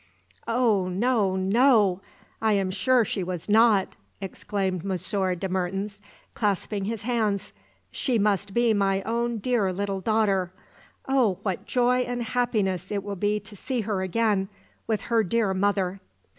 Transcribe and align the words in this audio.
"Oh, 0.47 0.87
no, 0.89 1.35
no, 1.35 2.01
I 2.41 2.53
am 2.53 2.71
sure 2.71 3.05
she 3.05 3.23
was 3.23 3.47
not!" 3.47 3.95
exclaimed 4.19 4.83
Monsieur 4.83 5.35
de 5.35 5.47
Mertens, 5.47 6.01
clasping 6.33 6.85
his 6.85 7.03
hands. 7.03 7.53
"She 7.91 8.17
must 8.17 8.51
be 8.51 8.73
my 8.73 9.03
own 9.03 9.37
dear 9.37 9.71
little 9.71 10.01
daughter! 10.01 10.51
Oh, 11.07 11.37
what 11.43 11.67
joy 11.67 11.99
and 11.99 12.23
happiness 12.23 12.91
it 12.91 13.03
will 13.03 13.15
be 13.15 13.39
to 13.41 13.55
see 13.55 13.81
her 13.81 14.01
again 14.01 14.49
with 14.87 15.01
her 15.01 15.21
dear 15.23 15.53
mother." 15.53 16.01